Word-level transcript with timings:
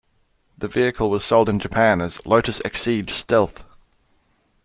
The 0.57 0.67
vehicle 0.67 1.11
was 1.11 1.23
sold 1.23 1.47
in 1.47 1.59
Japan 1.59 2.01
as 2.01 2.25
'Lotus 2.25 2.57
Exige 2.65 3.11
Stealth'. 3.11 3.63